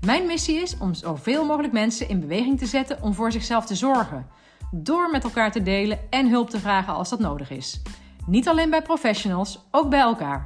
[0.00, 3.74] Mijn missie is om zoveel mogelijk mensen in beweging te zetten om voor zichzelf te
[3.74, 4.26] zorgen.
[4.70, 7.82] Door met elkaar te delen en hulp te vragen als dat nodig is.
[8.26, 10.42] Niet alleen bij professionals, ook bij elkaar.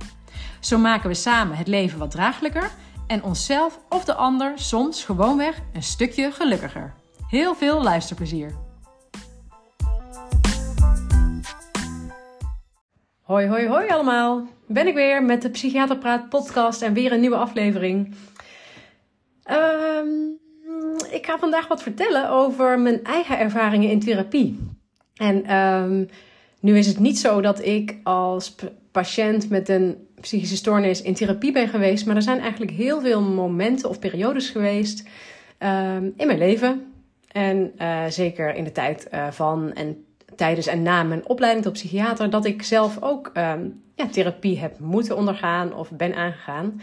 [0.61, 2.71] Zo maken we samen het leven wat draaglijker
[3.07, 6.95] en onszelf of de ander soms gewoonweg een stukje gelukkiger.
[7.29, 8.55] Heel veel luisterplezier.
[13.23, 14.47] Hoi, hoi, hoi allemaal.
[14.67, 18.15] Ben ik weer met de Psychiaterpraat podcast en weer een nieuwe aflevering.
[19.51, 20.39] Um,
[21.11, 24.59] ik ga vandaag wat vertellen over mijn eigen ervaringen in therapie.
[25.15, 26.09] En um,
[26.61, 28.55] nu is het niet zo dat ik als
[28.91, 33.23] patiënt met een psychische stoornis in therapie ben geweest, maar er zijn eigenlijk heel veel
[33.23, 35.09] momenten of periodes geweest
[35.59, 36.93] um, in mijn leven.
[37.33, 40.05] En uh, zeker in de tijd uh, van en
[40.37, 43.31] tijdens en na mijn opleiding tot psychiater, dat ik zelf ook
[43.95, 46.81] ja, therapie heb moeten ondergaan of ben aangegaan.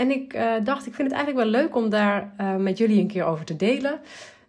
[0.00, 3.00] En ik uh, dacht, ik vind het eigenlijk wel leuk om daar uh, met jullie
[3.00, 4.00] een keer over te delen.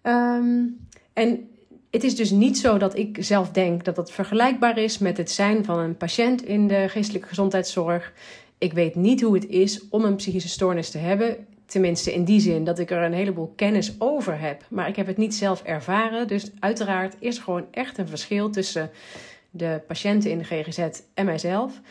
[0.03, 1.49] Um, en
[1.89, 5.31] het is dus niet zo dat ik zelf denk dat dat vergelijkbaar is met het
[5.31, 8.13] zijn van een patiënt in de geestelijke gezondheidszorg.
[8.57, 11.47] Ik weet niet hoe het is om een psychische stoornis te hebben.
[11.65, 14.65] Tenminste, in die zin dat ik er een heleboel kennis over heb.
[14.69, 16.27] Maar ik heb het niet zelf ervaren.
[16.27, 18.89] Dus uiteraard is er gewoon echt een verschil tussen
[19.49, 21.81] de patiënten in de GGZ en mijzelf.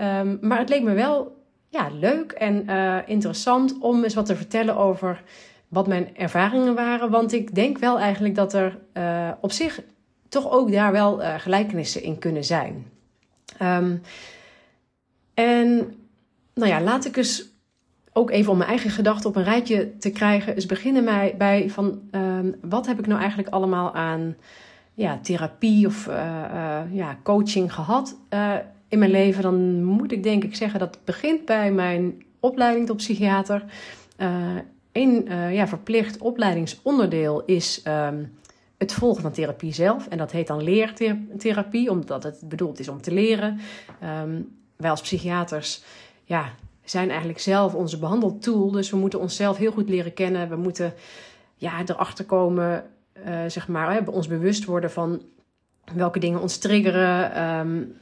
[0.00, 1.38] Um, maar het leek me wel
[1.70, 5.22] ja, leuk en uh, interessant om eens wat te vertellen over
[5.68, 7.10] wat mijn ervaringen waren.
[7.10, 9.82] Want ik denk wel eigenlijk dat er uh, op zich
[10.28, 12.86] toch ook daar wel uh, gelijkenissen in kunnen zijn.
[13.62, 14.02] Um,
[15.34, 15.94] en
[16.54, 17.48] nou ja, laat ik eens
[18.12, 20.54] ook even om mijn eigen gedachten op een rijtje te krijgen.
[20.54, 24.36] Eens beginnen mij bij van um, wat heb ik nou eigenlijk allemaal aan
[24.94, 26.06] ja, therapie of
[26.90, 28.16] ja, coaching gehad
[28.90, 32.86] in mijn leven, dan moet ik denk ik zeggen dat het begint bij mijn opleiding
[32.86, 33.64] tot psychiater.
[34.92, 38.32] een uh, uh, ja, verplicht opleidingsonderdeel is um,
[38.78, 40.06] het volgen van therapie zelf.
[40.08, 43.60] En dat heet dan leertherapie, omdat het bedoeld is om te leren.
[44.22, 45.82] Um, wij als psychiaters
[46.24, 46.44] ja,
[46.84, 48.70] zijn eigenlijk zelf onze behandeltool.
[48.70, 50.48] Dus we moeten onszelf heel goed leren kennen.
[50.48, 50.92] We moeten
[51.56, 52.84] ja, erachter komen,
[53.26, 55.22] uh, zeg maar, hè, ons bewust worden van
[55.94, 57.42] welke dingen ons triggeren.
[57.58, 57.98] Um,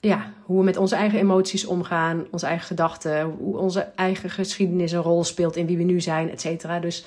[0.00, 4.92] ja, hoe we met onze eigen emoties omgaan, onze eigen gedachten, hoe onze eigen geschiedenis
[4.92, 6.80] een rol speelt in wie we nu zijn, et cetera.
[6.80, 7.04] Dus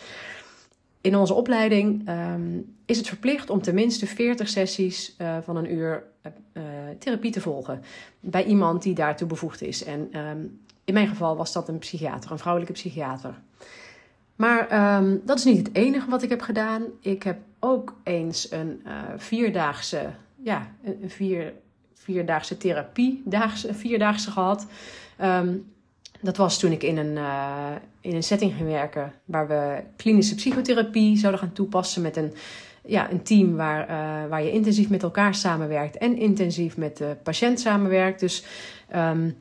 [1.01, 6.03] in onze opleiding um, is het verplicht om tenminste 40 sessies uh, van een uur
[6.53, 6.63] uh,
[6.99, 7.81] therapie te volgen
[8.19, 9.83] bij iemand die daartoe bevoegd is.
[9.83, 13.33] En um, in mijn geval was dat een psychiater, een vrouwelijke psychiater.
[14.35, 16.83] Maar um, dat is niet het enige wat ik heb gedaan.
[16.99, 18.81] Ik heb ook eens een
[19.17, 21.53] vierdaagse, ja, een vier
[22.03, 24.67] vierdaagse therapie, daagse, vierdaagse gehad.
[25.21, 25.71] Um,
[26.21, 27.71] dat was toen ik in een, uh,
[28.01, 32.33] in een setting ging werken waar we klinische psychotherapie zouden gaan toepassen met een,
[32.85, 37.15] ja, een team waar, uh, waar je intensief met elkaar samenwerkt en intensief met de
[37.23, 38.19] patiënt samenwerkt.
[38.19, 38.45] Dus
[38.95, 39.37] um,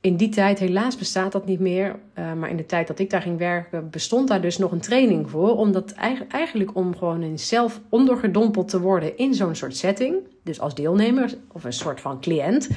[0.00, 3.10] in die tijd, helaas bestaat dat niet meer, uh, maar in de tijd dat ik
[3.10, 5.56] daar ging werken, bestond daar dus nog een training voor.
[5.56, 5.92] Omdat
[6.28, 11.64] eigenlijk om gewoon zelf ondergedompeld te worden in zo'n soort setting, dus als deelnemer of
[11.64, 12.68] een soort van cliënt,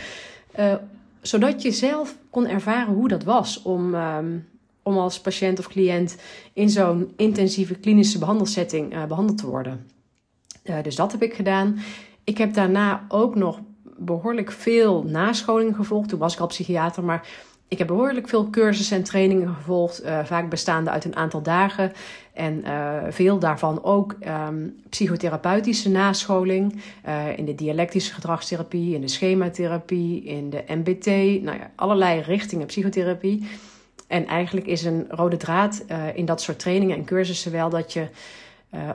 [0.59, 0.73] uh,
[1.21, 4.47] zodat je zelf kon ervaren hoe dat was om, um,
[4.83, 6.17] om als patiënt of cliënt
[6.53, 9.87] in zo'n intensieve klinische behandelsetting uh, behandeld te worden.
[10.81, 11.79] dus dat heb ik gedaan.
[12.23, 13.59] Ik heb daarna ook nog
[14.05, 16.09] behoorlijk veel nascholing gevolgd.
[16.09, 17.27] Toen was ik al psychiater, maar
[17.71, 20.03] ik heb behoorlijk veel cursussen en trainingen gevolgd.
[20.03, 21.91] Uh, vaak bestaande uit een aantal dagen.
[22.33, 24.15] En uh, veel daarvan ook
[24.47, 26.81] um, psychotherapeutische nascholing.
[27.07, 31.05] Uh, in de dialectische gedragstherapie, in de schematherapie, in de MBT.
[31.43, 33.47] Nou ja, allerlei richtingen psychotherapie.
[34.07, 38.07] En eigenlijk is een rode draad in dat soort trainingen en cursussen wel dat je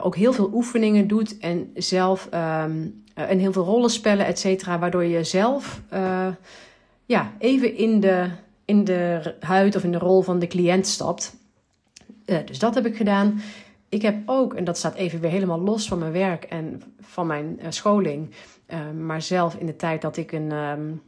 [0.01, 4.79] ook heel veel oefeningen doet en zelf um, uh, en heel veel rollenspellen, et cetera,
[4.79, 6.27] waardoor je zelf uh,
[7.05, 8.29] ja, even in de,
[8.65, 11.35] in de huid of in de rol van de cliënt stapt.
[12.45, 13.41] Dus dat heb ik gedaan.
[13.89, 17.27] Ik heb ook, en dat staat even weer helemaal los van mijn werk en van
[17.27, 18.29] mijn scholing,
[18.99, 21.01] maar zelf in de tijd dat ik, een, um,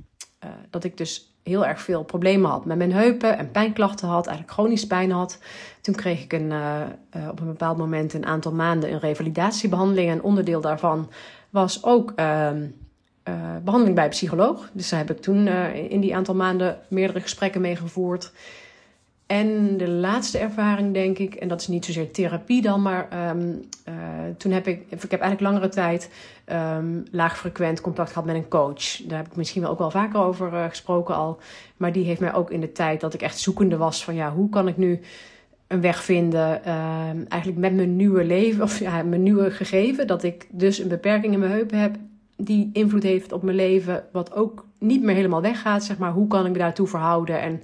[0.69, 4.57] dat ik dus heel erg veel problemen had met mijn heupen en pijnklachten had, eigenlijk
[4.57, 5.40] chronisch pijn had.
[5.81, 6.81] Toen kreeg ik een, uh,
[7.16, 10.10] uh, op een bepaald moment een aantal maanden een revalidatiebehandeling.
[10.10, 11.10] En onderdeel daarvan
[11.50, 12.50] was ook uh,
[13.63, 14.69] behandeling bij een psycholoog.
[14.74, 18.31] Dus daar heb ik toen in die aantal maanden meerdere gesprekken mee gevoerd.
[19.30, 23.62] En de laatste ervaring, denk ik, en dat is niet zozeer therapie dan, maar um,
[23.90, 23.94] uh,
[24.38, 26.10] toen heb ik, ik heb eigenlijk langere tijd
[26.78, 29.02] um, laagfrequent contact gehad met een coach.
[29.08, 31.40] Daar heb ik misschien wel ook wel vaker over uh, gesproken al.
[31.78, 34.31] Maar die heeft mij ook in de tijd dat ik echt zoekende was van ja,
[34.31, 35.00] hoe kan ik nu
[35.68, 40.24] een weg vinden, uh, eigenlijk met mijn nieuwe leven, of ja, mijn nieuwe gegeven, dat
[40.24, 41.96] ik dus een beperking in mijn heupen heb
[42.38, 46.12] die invloed heeft op mijn leven, wat ook niet meer helemaal weggaat, zeg maar.
[46.12, 47.62] Hoe kan ik me daartoe verhouden en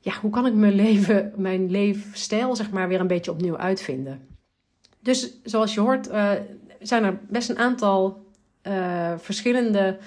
[0.00, 4.28] ja, hoe kan ik mijn leven, mijn leefstijl, zeg maar, weer een beetje opnieuw uitvinden?
[5.00, 6.32] Dus zoals je hoort, uh,
[6.80, 8.24] zijn er best een aantal
[8.62, 9.98] uh, verschillende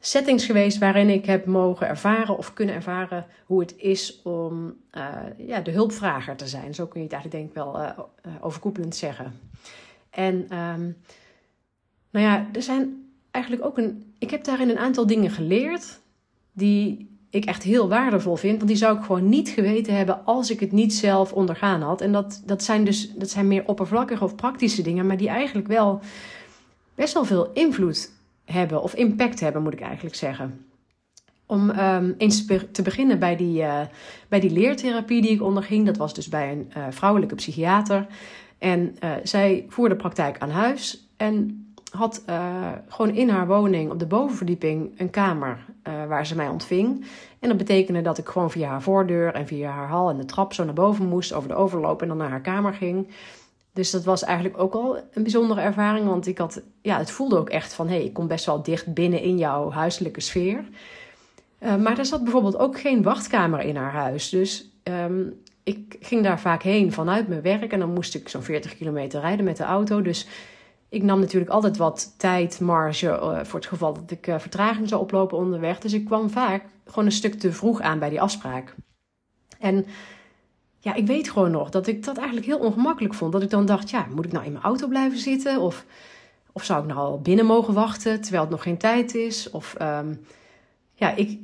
[0.00, 5.14] settings geweest waarin ik heb mogen ervaren of kunnen ervaren hoe het is om uh,
[5.36, 6.74] ja, de hulpvrager te zijn.
[6.74, 7.94] Zo kun je het eigenlijk denk ik wel
[8.40, 9.32] overkoepelend zeggen.
[10.10, 10.96] En um,
[12.10, 14.14] nou ja, er zijn eigenlijk ook een.
[14.18, 16.00] Ik heb daarin een aantal dingen geleerd
[16.52, 18.56] die ik echt heel waardevol vind.
[18.56, 22.00] Want die zou ik gewoon niet geweten hebben als ik het niet zelf ondergaan had.
[22.00, 25.66] En dat, dat zijn dus dat zijn meer oppervlakkige of praktische dingen, maar die eigenlijk
[25.66, 26.00] wel
[26.94, 28.10] best wel veel invloed
[28.44, 30.66] hebben, of impact hebben, moet ik eigenlijk zeggen.
[31.46, 33.80] Om um, eens te beginnen bij die, uh,
[34.28, 35.86] bij die leertherapie die ik onderging.
[35.86, 38.06] Dat was dus bij een uh, vrouwelijke psychiater.
[38.58, 41.08] En uh, zij voerde praktijk aan huis.
[41.16, 46.36] En had uh, gewoon in haar woning op de bovenverdieping een kamer uh, waar ze
[46.36, 47.04] mij ontving.
[47.38, 50.24] En dat betekende dat ik gewoon via haar voordeur en via haar hal en de
[50.24, 53.08] trap zo naar boven moest, over de overloop en dan naar haar kamer ging.
[53.72, 57.38] Dus dat was eigenlijk ook al een bijzondere ervaring, want ik had, ja, het voelde
[57.38, 60.64] ook echt van, hé, hey, ik kom best wel dicht binnen in jouw huiselijke sfeer.
[61.60, 64.28] Uh, maar er zat bijvoorbeeld ook geen wachtkamer in haar huis.
[64.28, 68.42] Dus um, ik ging daar vaak heen vanuit mijn werk en dan moest ik zo'n
[68.42, 70.02] 40 kilometer rijden met de auto.
[70.02, 70.26] Dus
[70.88, 74.88] ik nam natuurlijk altijd wat tijd, marge uh, voor het geval dat ik uh, vertraging
[74.88, 75.78] zou oplopen onderweg.
[75.78, 78.74] Dus ik kwam vaak gewoon een stuk te vroeg aan bij die afspraak.
[79.58, 79.86] En
[80.78, 83.32] ja, ik weet gewoon nog dat ik dat eigenlijk heel ongemakkelijk vond.
[83.32, 85.60] Dat ik dan dacht, ja, moet ik nou in mijn auto blijven zitten?
[85.60, 85.84] Of,
[86.52, 89.50] of zou ik nou al binnen mogen wachten terwijl het nog geen tijd is?
[89.50, 90.20] Of um,
[90.94, 91.38] ja, ik,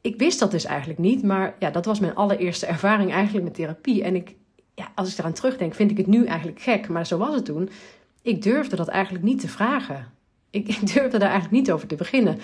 [0.00, 1.22] ik wist dat dus eigenlijk niet.
[1.22, 4.02] Maar ja, dat was mijn allereerste ervaring eigenlijk met therapie.
[4.02, 4.34] En ik,
[4.74, 6.88] ja, als ik eraan terugdenk, vind ik het nu eigenlijk gek.
[6.88, 7.70] Maar zo was het toen
[8.22, 10.06] ik durfde dat eigenlijk niet te vragen.
[10.50, 12.38] Ik, durfde daar eigenlijk niet over te beginnen.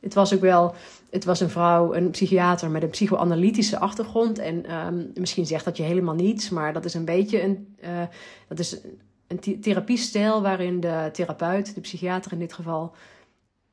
[0.00, 0.74] Het was ook wel,
[1.10, 4.38] het was een vrouw, een psychiater met een psychoanalytische achtergrond.
[4.38, 8.02] En um, misschien zegt dat je helemaal niets, maar dat is een beetje een, uh,
[8.48, 8.78] dat is
[9.26, 12.94] een therapiestijl waarin de therapeut, de psychiater in dit geval,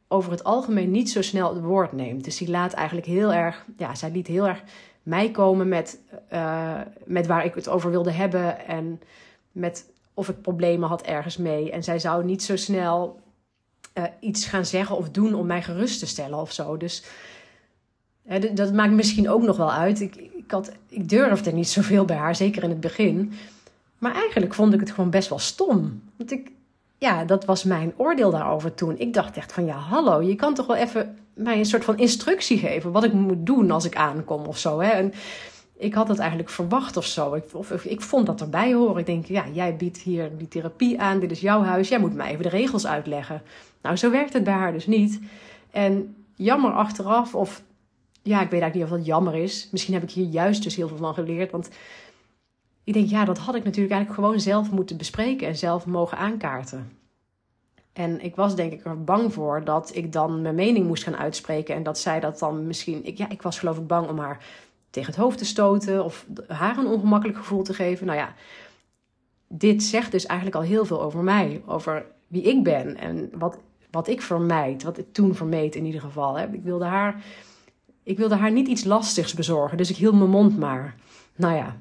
[0.08, 2.24] over het algemeen niet zo snel het woord neemt.
[2.24, 4.64] Dus die laat eigenlijk heel erg, ja, zij liet heel erg
[5.04, 6.00] mij komen met,
[6.34, 9.02] uh, met waar ik het over wilde hebben en
[9.52, 9.86] met
[10.20, 11.72] of ik problemen had ergens mee.
[11.72, 13.20] En zij zou niet zo snel
[13.94, 16.78] uh, iets gaan zeggen of doen om mij gerust te stellen of zo.
[16.78, 17.04] Dus
[18.30, 20.02] uh, dat maakt misschien ook nog wel uit.
[20.02, 23.34] Ik, ik, had, ik durfde niet zoveel bij haar, zeker in het begin.
[23.98, 26.02] Maar eigenlijk vond ik het gewoon best wel stom.
[26.16, 26.52] Want ik,
[26.98, 28.98] ja, dat was mijn oordeel daarover toen.
[28.98, 31.98] Ik dacht echt van ja, hallo, je kan toch wel even mij een soort van
[31.98, 34.80] instructie geven wat ik moet doen als ik aankom of zo.
[34.80, 34.90] Hè?
[34.90, 35.14] En
[35.80, 37.34] ik had het eigenlijk verwacht of zo.
[37.34, 38.98] Ik, of, of, ik vond dat erbij horen.
[38.98, 41.20] Ik denk, ja, jij biedt hier die therapie aan.
[41.20, 41.90] Dit is jouw huis.
[41.90, 43.42] Jij moet mij even de regels uitleggen.
[43.82, 45.20] Nou, zo werkt het bij haar dus niet.
[45.72, 47.62] En jammer achteraf, of
[48.22, 49.68] ja, ik weet eigenlijk niet of dat jammer is.
[49.72, 51.52] Misschien heb ik hier juist dus heel veel van geleerd.
[51.52, 51.70] Want
[52.84, 56.18] ik denk, ja, dat had ik natuurlijk eigenlijk gewoon zelf moeten bespreken en zelf mogen
[56.18, 56.92] aankaarten.
[57.94, 61.18] En ik was denk ik er bang voor dat ik dan mijn mening moest gaan
[61.18, 61.76] uitspreken.
[61.76, 63.06] En dat zij dat dan misschien.
[63.06, 64.46] Ik, ja, ik was geloof ik bang om haar
[64.90, 68.06] tegen het hoofd te stoten of haar een ongemakkelijk gevoel te geven.
[68.06, 68.34] Nou ja,
[69.48, 73.58] dit zegt dus eigenlijk al heel veel over mij, over wie ik ben en wat,
[73.92, 76.38] wat ik vermijd, wat ik toen vermeed in ieder geval.
[76.38, 76.54] Hè.
[76.54, 77.24] Ik, wilde haar,
[78.04, 80.96] ik wilde haar niet iets lastigs bezorgen, dus ik hield mijn mond maar.
[81.36, 81.78] Nou ja,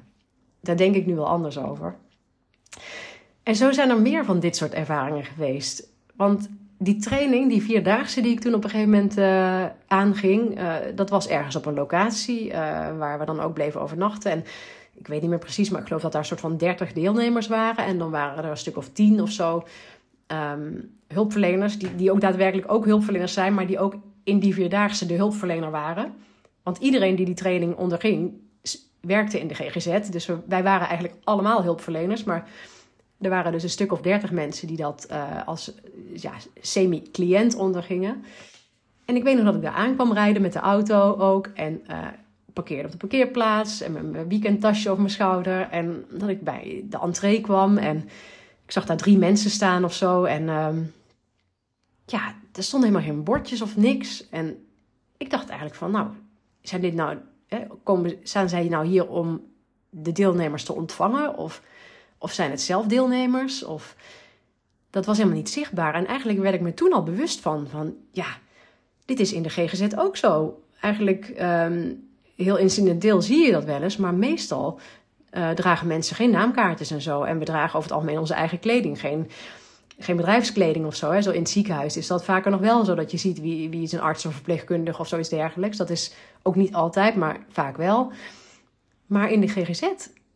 [0.61, 1.95] daar denk ik nu wel anders over.
[3.43, 5.87] En zo zijn er meer van dit soort ervaringen geweest.
[6.15, 6.49] Want
[6.81, 11.09] die training, die vierdaagse die ik toen op een gegeven moment uh, aanging, uh, dat
[11.09, 12.53] was ergens op een locatie uh,
[12.97, 14.31] waar we dan ook bleven overnachten.
[14.31, 14.43] En
[14.93, 17.47] ik weet niet meer precies, maar ik geloof dat daar een soort van 30 deelnemers
[17.47, 17.85] waren.
[17.85, 19.63] En dan waren er een stuk of tien of zo
[20.27, 25.05] um, hulpverleners, die, die ook daadwerkelijk ook hulpverleners zijn, maar die ook in die vierdaagse
[25.05, 26.13] de hulpverlener waren.
[26.63, 28.33] Want iedereen die die training onderging,
[29.01, 30.09] werkte in de GGZ.
[30.09, 32.47] Dus wij waren eigenlijk allemaal hulpverleners, maar
[33.19, 35.71] er waren dus een stuk of dertig mensen die dat uh, als
[36.13, 38.23] ja, semi-cliënt ondergingen.
[39.05, 41.47] En ik weet nog dat ik daar aan kwam rijden met de auto ook.
[41.47, 42.07] En uh,
[42.53, 43.81] parkeerde op de parkeerplaats.
[43.81, 45.69] En met mijn weekendtasje over mijn schouder.
[45.69, 47.77] En dat ik bij de entree kwam.
[47.77, 47.97] En
[48.65, 50.23] ik zag daar drie mensen staan of zo.
[50.23, 50.69] En uh,
[52.05, 54.29] ja, er stonden helemaal geen bordjes of niks.
[54.29, 54.65] En
[55.17, 56.07] ik dacht eigenlijk van, nou,
[56.61, 57.17] zijn dit nou,
[57.83, 59.41] komen, staan zij nou hier om
[59.89, 61.37] de deelnemers te ontvangen?
[61.37, 61.61] Of,
[62.19, 63.63] of zijn het zelf deelnemers?
[63.63, 63.95] Of
[64.89, 65.93] dat was helemaal niet zichtbaar.
[65.93, 68.37] En eigenlijk werd ik me toen al bewust van, van ja,
[69.05, 70.61] dit is in de GGZ ook zo.
[70.79, 74.79] Eigenlijk um, heel incidenteel zie je dat wel eens, maar meestal
[75.33, 77.23] uh, dragen mensen geen naamkaartjes en zo.
[77.23, 79.29] En we dragen over het algemeen onze eigen kleding, geen,
[79.99, 81.11] geen bedrijfskleding of zo.
[81.11, 81.21] Hè.
[81.21, 83.81] Zo in het ziekenhuis is dat vaker nog wel zo dat je ziet wie, wie
[83.81, 85.77] is een arts of verpleegkundige of zoiets dergelijks.
[85.77, 88.11] Dat is ook niet altijd, maar vaak wel.
[89.05, 89.83] Maar in de GGZ,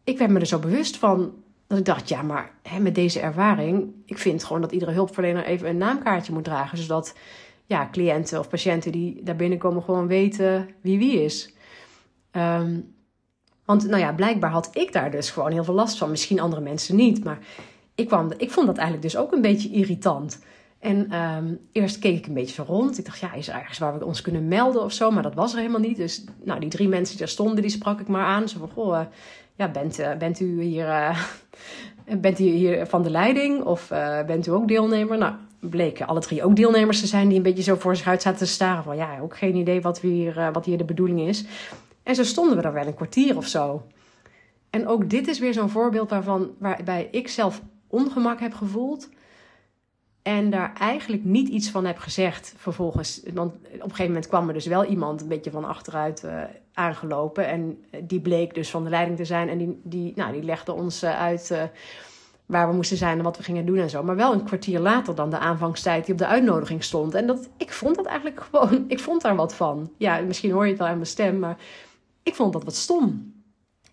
[0.03, 1.33] ik werd me er zo bewust van
[1.75, 5.43] dat ik dacht, ja, maar hè, met deze ervaring, ik vind gewoon dat iedere hulpverlener
[5.43, 7.15] even een naamkaartje moet dragen, zodat
[7.65, 11.53] ja, cliënten of patiënten die daar binnenkomen gewoon weten wie wie is.
[12.31, 12.95] Um,
[13.65, 16.09] want nou ja, blijkbaar had ik daar dus gewoon heel veel last van.
[16.09, 17.39] Misschien andere mensen niet, maar
[17.95, 20.43] ik, kwam, ik vond dat eigenlijk dus ook een beetje irritant.
[20.79, 22.97] En um, eerst keek ik een beetje zo rond.
[22.97, 25.11] Ik dacht, ja, is er ergens waar we ons kunnen melden of zo?
[25.11, 25.97] Maar dat was er helemaal niet.
[25.97, 28.49] Dus nou, die drie mensen die daar stonden, die sprak ik maar aan.
[28.49, 29.05] Zo van, goh, uh,
[29.55, 31.19] ja, bent, uh, bent u hier, uh,
[32.21, 33.63] bent u hier van de leiding?
[33.63, 33.87] Of
[34.25, 35.17] bent u ook deelnemer?
[35.17, 38.21] Nou, bleken alle drie ook deelnemers te zijn die een beetje zo voor zich uit
[38.21, 38.83] zaten te staren.
[38.83, 41.45] Van ja, ook geen idee wat, hier, wat hier de bedoeling is.
[42.03, 43.83] En zo stonden we daar wel een kwartier of zo.
[44.69, 49.09] En ook dit is weer zo'n voorbeeld waarvan, waarbij ik zelf ongemak heb gevoeld.
[50.23, 53.21] En daar eigenlijk niet iets van heb gezegd vervolgens.
[53.33, 56.41] Want op een gegeven moment kwam er dus wel iemand een beetje van achteruit uh,
[56.73, 57.47] aangelopen.
[57.47, 59.49] En die bleek dus van de leiding te zijn.
[59.49, 61.51] En die, die, nou, die legde ons uh, uit
[62.45, 64.03] waar we moesten zijn en wat we gingen doen en zo.
[64.03, 67.13] Maar wel een kwartier later dan de aanvangstijd die op de uitnodiging stond.
[67.13, 69.91] En dat, ik vond dat eigenlijk gewoon, ik vond daar wat van.
[69.97, 71.57] Ja, misschien hoor je het wel aan mijn stem, maar
[72.23, 73.32] ik vond dat wat stom.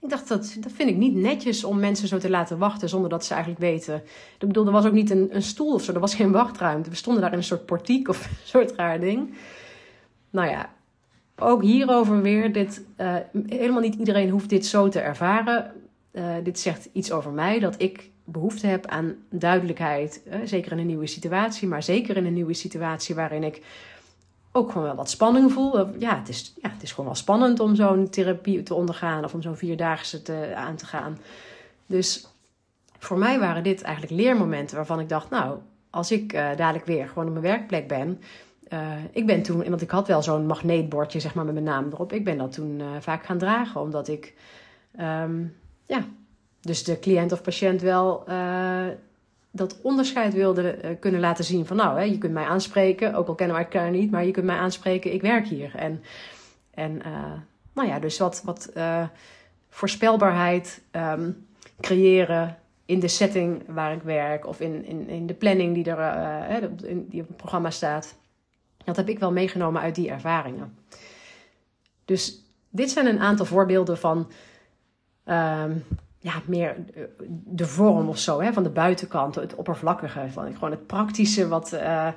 [0.03, 3.11] Ik dacht, dat, dat vind ik niet netjes om mensen zo te laten wachten zonder
[3.11, 3.95] dat ze eigenlijk weten.
[4.39, 6.91] Ik bedoel, er was ook niet een, een stoel of zo, er was geen wachtruimte.
[6.91, 9.35] We stonden daar in een soort portiek of een soort raar ding.
[10.31, 10.71] Nou ja,
[11.37, 13.15] ook hierover weer, dit, uh,
[13.47, 15.73] helemaal niet iedereen hoeft dit zo te ervaren.
[16.13, 20.23] Uh, dit zegt iets over mij, dat ik behoefte heb aan duidelijkheid.
[20.27, 23.63] Uh, zeker in een nieuwe situatie, maar zeker in een nieuwe situatie waarin ik
[24.53, 25.99] ook gewoon wel wat spanning voel.
[25.99, 29.35] Ja, het is, ja, het is gewoon wel spannend om zo'n therapie te ondergaan of
[29.35, 31.19] om zo'n vierdaagse te, aan te gaan.
[31.87, 32.27] Dus
[32.99, 35.59] voor mij waren dit eigenlijk leermomenten waarvan ik dacht, nou,
[35.91, 38.21] als ik uh, dadelijk weer gewoon op mijn werkplek ben.
[38.73, 41.89] Uh, ik ben toen, want ik had wel zo'n magneetbordje zeg maar met mijn naam
[41.93, 42.13] erop.
[42.13, 44.35] Ik ben dat toen vaak gaan dragen, omdat ik,
[45.01, 46.05] um, ja,
[46.61, 48.25] dus de cliënt of patiënt wel
[49.51, 53.29] dat onderscheid wilde uh, kunnen laten zien van nou, hè, je kunt mij aanspreken, ook
[53.29, 55.75] al kennen wij elkaar niet, maar je kunt mij aanspreken, ik werk hier.
[55.75, 56.03] En,
[56.71, 57.33] en uh,
[57.73, 59.07] nou ja, dus wat, wat uh,
[59.69, 61.47] voorspelbaarheid um,
[61.81, 66.71] creëren in de setting waar ik werk of in, in, in de planning die, er,
[67.09, 68.19] die op het programma staat.
[68.85, 70.79] Dat heb ik wel meegenomen uit die ervaringen.
[72.05, 74.31] Dus dit zijn een aantal voorbeelden van
[75.25, 75.85] um,
[76.21, 77.03] ja, meer eh,
[77.45, 81.73] de vorm of zo, hè, van de buitenkant, het oppervlakkige, van gewoon het praktische wat,
[81.73, 82.09] uh,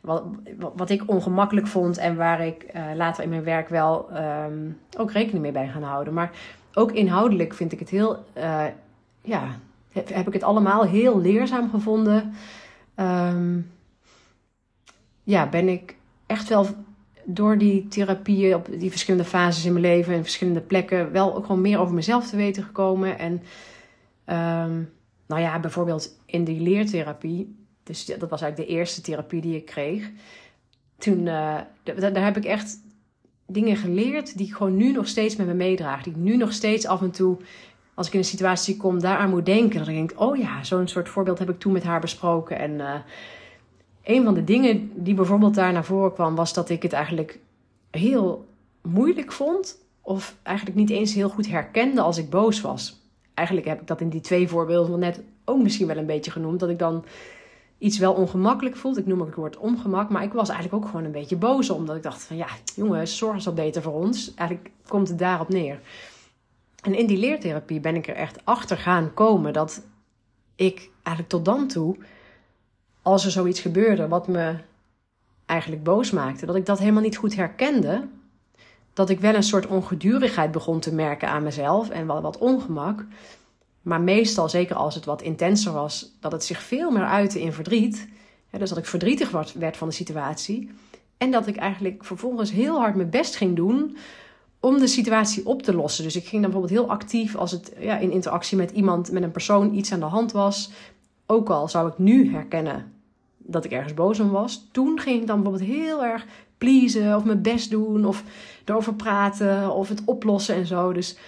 [0.00, 0.24] wat,
[0.76, 5.12] wat ik ongemakkelijk vond en waar ik uh, later in mijn werk wel um, ook
[5.12, 6.14] rekening mee ben gaan houden.
[6.14, 6.30] Maar
[6.74, 8.24] ook inhoudelijk vind ik het heel,
[9.22, 9.48] ja,
[9.92, 12.34] heb, ik het allemaal heel leerzaam gevonden.
[12.96, 13.70] Um,
[15.22, 15.96] ja, ben ik
[16.26, 16.66] echt wel
[17.30, 21.46] door die therapieën op die verschillende fases in mijn leven en verschillende plekken wel ook
[21.46, 23.18] gewoon meer over mezelf te weten gekomen.
[23.18, 23.32] En
[24.62, 24.90] um,
[25.26, 29.66] nou ja, bijvoorbeeld in die leertherapie, dus dat was eigenlijk de eerste therapie die ik
[29.66, 30.10] kreeg.
[30.98, 32.76] Toen, uh, daar heb ik echt
[33.46, 36.02] dingen geleerd die ik gewoon nu nog steeds met me meedraag.
[36.02, 37.36] Die ik nu nog steeds af en toe,
[37.94, 39.80] als ik in een situatie kom, daaraan moet denken.
[39.80, 42.58] Ik denk, oh ja, zo'n soort voorbeeld heb ik toen met haar besproken.
[42.58, 42.94] En uh,
[44.08, 47.38] een van de dingen die bijvoorbeeld daar naar voren kwam, was dat ik het eigenlijk
[47.90, 48.46] heel
[48.82, 49.76] moeilijk vond.
[50.00, 53.00] Of eigenlijk niet eens heel goed herkende als ik boos was.
[53.34, 56.30] Eigenlijk heb ik dat in die twee voorbeelden van net ook misschien wel een beetje
[56.30, 56.60] genoemd.
[56.60, 57.04] Dat ik dan
[57.78, 59.00] iets wel ongemakkelijk voelde.
[59.00, 60.10] Ik noem het woord ongemak.
[60.10, 61.70] Maar ik was eigenlijk ook gewoon een beetje boos.
[61.70, 64.34] Omdat ik dacht van ja, jongens, zorg eens wat beter voor ons.
[64.34, 65.80] Eigenlijk komt het daarop neer.
[66.82, 69.82] En in die leertherapie ben ik er echt achter gaan komen dat
[70.54, 71.96] ik eigenlijk tot dan toe
[73.02, 74.56] als er zoiets gebeurde wat me
[75.46, 78.06] eigenlijk boos maakte, dat ik dat helemaal niet goed herkende.
[78.92, 83.04] Dat ik wel een soort ongedurigheid begon te merken aan mezelf en wel wat ongemak.
[83.82, 87.52] Maar meestal, zeker als het wat intenser was, dat het zich veel meer uitte in
[87.52, 88.08] verdriet.
[88.50, 90.70] dus dat ik verdrietig werd van de situatie.
[91.18, 93.96] En dat ik eigenlijk vervolgens heel hard mijn best ging doen
[94.60, 96.04] om de situatie op te lossen.
[96.04, 99.22] Dus ik ging dan bijvoorbeeld heel actief als het ja, in interactie met iemand, met
[99.22, 100.70] een persoon, iets aan de hand was.
[101.30, 102.92] Ook al zou ik nu herkennen
[103.36, 104.68] dat ik ergens boos om was.
[104.72, 106.26] Toen ging ik dan bijvoorbeeld heel erg
[106.58, 108.24] pleasen of mijn best doen of
[108.64, 110.92] erover praten of het oplossen en zo.
[110.92, 111.18] Dus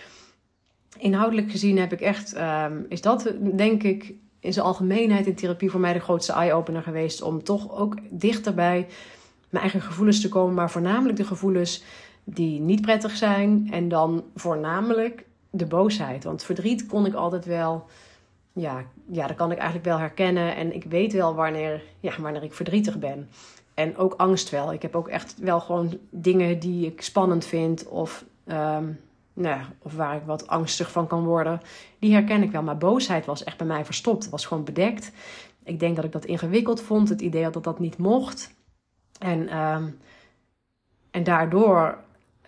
[0.98, 5.70] inhoudelijk gezien heb ik echt, um, is dat denk ik in zijn algemeenheid in therapie
[5.70, 7.22] voor mij de grootste eye-opener geweest.
[7.22, 8.86] Om toch ook dichter bij
[9.48, 11.82] mijn eigen gevoelens te komen, maar voornamelijk de gevoelens
[12.24, 13.68] die niet prettig zijn.
[13.70, 16.24] En dan voornamelijk de boosheid.
[16.24, 17.86] Want verdriet kon ik altijd wel,
[18.52, 20.56] ja, ja, dat kan ik eigenlijk wel herkennen.
[20.56, 23.28] En ik weet wel wanneer, ja, wanneer ik verdrietig ben.
[23.74, 24.72] En ook angst wel.
[24.72, 29.00] Ik heb ook echt wel gewoon dingen die ik spannend vind of, um,
[29.32, 31.60] nou of waar ik wat angstig van kan worden.
[31.98, 32.62] Die herken ik wel.
[32.62, 34.22] Maar boosheid was echt bij mij verstopt.
[34.22, 35.12] Het was gewoon bedekt.
[35.64, 37.08] Ik denk dat ik dat ingewikkeld vond.
[37.08, 38.54] Het idee dat dat niet mocht.
[39.18, 39.98] En, um,
[41.10, 41.98] en daardoor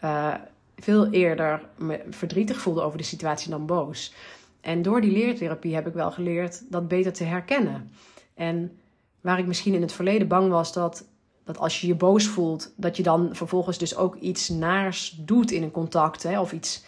[0.04, 0.35] uh,
[0.76, 4.14] veel eerder me verdrietig voelde over de situatie dan boos.
[4.62, 7.90] En door die leertherapie heb ik wel geleerd dat beter te herkennen.
[8.35, 8.78] En
[9.21, 11.07] waar ik misschien in het verleden bang was dat,
[11.45, 15.50] dat als je je boos voelt, dat je dan vervolgens dus ook iets naars doet
[15.50, 16.85] in een contact hè, of iets,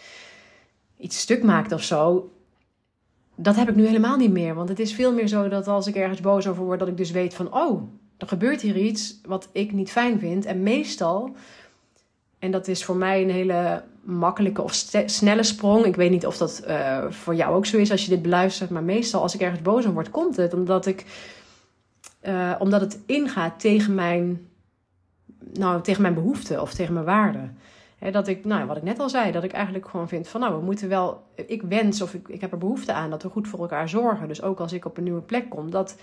[0.97, 2.31] iets stuk maakt of zo.
[3.35, 4.53] Dat heb ik nu helemaal niet meer.
[4.53, 6.97] Want het is veel meer zo dat als ik ergens boos over word, dat ik
[6.97, 7.81] dus weet van, oh,
[8.17, 10.45] er gebeurt hier iets wat ik niet fijn vind.
[10.45, 11.35] En meestal
[12.39, 14.73] en dat is voor mij een hele makkelijke of
[15.05, 15.85] snelle sprong.
[15.85, 18.69] Ik weet niet of dat uh, voor jou ook zo is als je dit beluistert.
[18.69, 21.05] Maar meestal als ik ergens boos om word, komt het omdat, ik,
[22.21, 24.47] uh, omdat het ingaat tegen mijn,
[25.53, 27.57] nou, tegen mijn behoeften of tegen mijn waarden.
[28.11, 30.55] Dat ik, nou, wat ik net al zei, dat ik eigenlijk gewoon vind van nou,
[30.55, 33.47] we moeten wel, ik wens of ik, ik heb er behoefte aan dat we goed
[33.47, 34.27] voor elkaar zorgen.
[34.27, 35.95] Dus ook als ik op een nieuwe plek kom, dat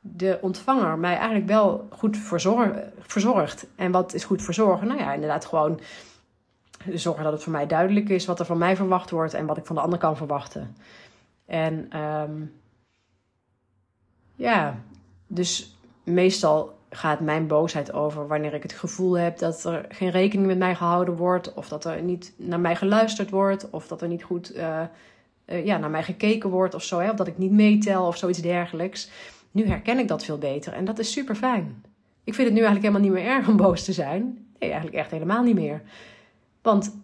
[0.00, 3.66] de ontvanger mij eigenlijk wel goed verzorgt.
[3.76, 4.86] En wat is goed verzorgen?
[4.86, 5.80] Nou ja, inderdaad gewoon
[6.92, 9.56] zorgen dat het voor mij duidelijk is wat er van mij verwacht wordt en wat
[9.56, 10.76] ik van de ander kan verwachten.
[11.46, 12.52] En um,
[14.34, 14.78] ja,
[15.26, 20.46] dus meestal gaat mijn boosheid over wanneer ik het gevoel heb dat er geen rekening
[20.46, 24.08] met mij gehouden wordt, of dat er niet naar mij geluisterd wordt, of dat er
[24.08, 24.80] niet goed uh,
[25.46, 28.16] uh, ja, naar mij gekeken wordt of zo, hè, of dat ik niet meetel of
[28.16, 29.10] zoiets dergelijks.
[29.50, 31.84] Nu herken ik dat veel beter en dat is super fijn.
[32.24, 34.46] Ik vind het nu eigenlijk helemaal niet meer erg om boos te zijn.
[34.58, 35.82] Nee, eigenlijk echt helemaal niet meer.
[36.62, 36.96] Want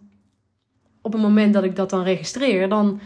[1.01, 2.99] op het moment dat ik dat dan registreer, dan,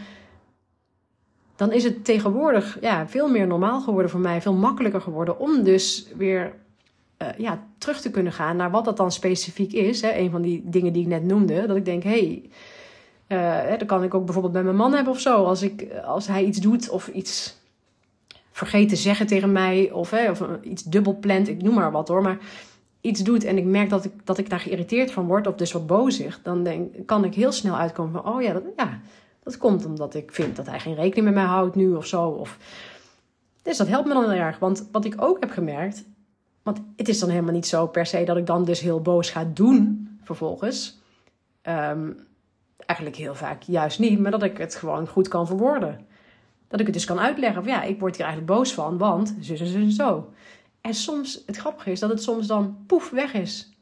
[1.56, 4.42] dan is het tegenwoordig ja, veel meer normaal geworden voor mij.
[4.42, 6.54] Veel makkelijker geworden om dus weer
[7.18, 10.00] uh, ja, terug te kunnen gaan naar wat dat dan specifiek is.
[10.00, 10.18] Hè.
[10.18, 11.66] Een van die dingen die ik net noemde.
[11.66, 12.50] Dat ik denk, hey,
[13.28, 15.44] uh, dat kan ik ook bijvoorbeeld bij mijn man hebben of zo.
[15.44, 17.62] Als, ik, als hij iets doet of iets
[18.50, 22.08] vergeet te zeggen tegen mij of, hè, of iets dubbel plant, ik noem maar wat
[22.08, 22.38] hoor, maar
[23.04, 25.72] iets doet en ik merk dat ik, dat ik daar geïrriteerd van word of dus
[25.72, 29.00] wat bozig, dan denk, kan ik heel snel uitkomen van, oh ja dat, ja,
[29.42, 32.28] dat komt omdat ik vind dat hij geen rekening met mij houdt nu of zo.
[32.28, 32.58] Of,
[33.62, 36.04] dus dat helpt me dan heel erg, want wat ik ook heb gemerkt,
[36.62, 39.30] want het is dan helemaal niet zo per se dat ik dan dus heel boos
[39.30, 41.00] ga doen vervolgens.
[41.62, 42.16] Um,
[42.76, 46.00] eigenlijk heel vaak juist niet, maar dat ik het gewoon goed kan verwoorden.
[46.68, 49.34] Dat ik het dus kan uitleggen van ja, ik word hier eigenlijk boos van, want
[49.40, 50.32] zo, zo, zo.
[50.86, 53.72] En soms, het grappige is dat het soms dan poef weg is.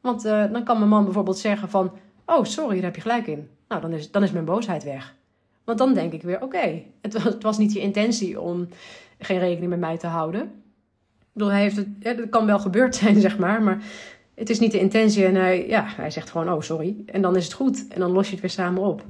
[0.00, 1.92] Want uh, dan kan mijn man bijvoorbeeld zeggen van,
[2.26, 3.48] oh sorry, daar heb je gelijk in.
[3.68, 5.14] Nou, dan is, dan is mijn boosheid weg.
[5.64, 8.68] Want dan denk ik weer, oké, het, het, was niet je intentie om
[9.18, 10.42] geen rekening met mij te houden.
[11.18, 13.82] Ik bedoel, hij heeft het, het kan wel gebeurd zijn, zeg maar, maar
[14.34, 15.24] het is niet de intentie.
[15.24, 16.96] En hij, ja, hij zegt gewoon, oh sorry.
[17.06, 17.88] En dan is het goed.
[17.88, 19.04] En dan los je het weer samen op.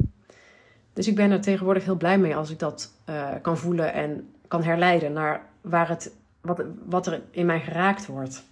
[0.93, 4.29] Dus ik ben er tegenwoordig heel blij mee als ik dat uh, kan voelen en
[4.49, 6.17] kan herleiden naar waar het,
[6.49, 8.45] wat, wat er in mij geraakt wordt.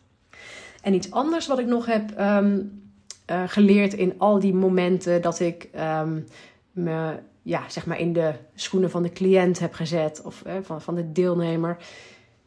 [0.82, 2.82] En iets anders wat ik nog heb um,
[3.30, 5.68] uh, geleerd in al die momenten dat ik
[6.00, 6.24] um,
[6.72, 10.82] me ja, zeg maar in de schoenen van de cliënt heb gezet of uh, van,
[10.82, 11.76] van de deelnemer.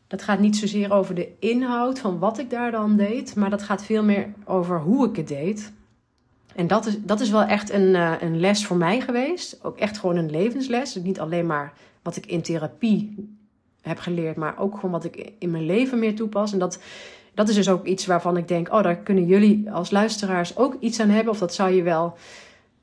[0.07, 3.63] Dat gaat niet zozeer over de inhoud van wat ik daar dan deed, maar dat
[3.63, 5.71] gaat veel meer over hoe ik het deed.
[6.55, 9.59] En dat is, dat is wel echt een, uh, een les voor mij geweest.
[9.63, 10.95] Ook echt gewoon een levensles.
[10.95, 13.29] Niet alleen maar wat ik in therapie
[13.81, 16.53] heb geleerd, maar ook gewoon wat ik in mijn leven meer toepas.
[16.53, 16.79] En dat,
[17.33, 20.77] dat is dus ook iets waarvan ik denk: oh, daar kunnen jullie als luisteraars ook
[20.79, 21.33] iets aan hebben.
[21.33, 22.17] Of dat zou je wel,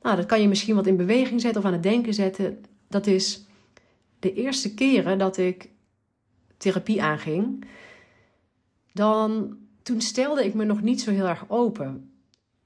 [0.02, 2.64] nou, dat kan je misschien wat in beweging zetten of aan het denken zetten.
[2.88, 3.46] Dat is
[4.18, 5.68] de eerste keren dat ik
[6.56, 7.64] therapie aanging.
[8.92, 12.10] Dan, toen stelde ik me nog niet zo heel erg open.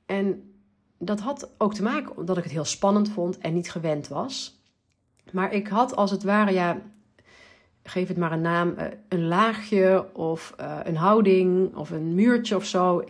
[0.07, 0.53] En
[0.99, 4.61] dat had ook te maken omdat ik het heel spannend vond en niet gewend was.
[5.33, 6.81] Maar ik had als het ware, ja,
[7.83, 12.57] geef het maar een naam, eh, een laagje of uh, een houding of een muurtje
[12.57, 13.05] of zo.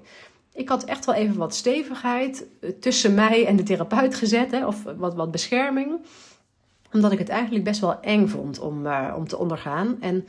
[0.52, 4.66] ik had echt wel even wat stevigheid eh, tussen mij en de therapeut gezet, hè,
[4.66, 6.00] of wat, wat bescherming.
[6.92, 9.96] Omdat ik het eigenlijk best wel eng vond om, om te ondergaan.
[10.00, 10.26] En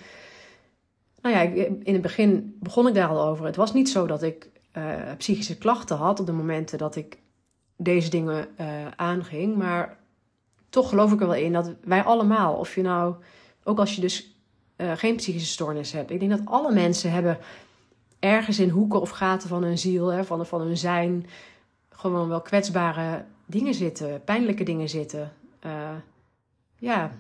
[1.21, 1.41] nou ja,
[1.83, 3.45] in het begin begon ik daar al over.
[3.45, 4.49] Het was niet zo dat ik
[5.17, 7.17] psychische klachten had op de momenten dat ik
[7.83, 9.55] deze dingen uh, aanging.
[9.55, 9.97] Maar
[10.69, 13.15] toch geloof ik er wel in dat wij allemaal, of je nou,
[13.63, 14.35] ook als je dus
[14.77, 17.37] uh, geen psychische stoornis hebt, ik denk dat alle mensen hebben
[18.19, 21.25] ergens in hoeken of gaten van hun ziel, hè, van, van hun zijn,
[21.89, 25.33] gewoon wel kwetsbare dingen zitten, pijnlijke dingen zitten.
[26.75, 27.11] ja,